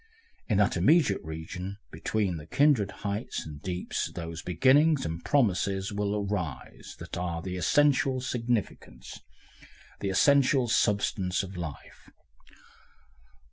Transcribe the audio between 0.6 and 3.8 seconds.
intermediate region between the kindred heights and